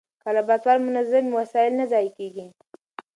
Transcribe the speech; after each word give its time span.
که 0.23 0.29
لابراتوار 0.35 0.77
منظم 0.87 1.25
وي، 1.27 1.33
وسایل 1.39 1.73
نه 1.79 1.85
ضایع 1.91 2.11
کېږي. 2.17 2.45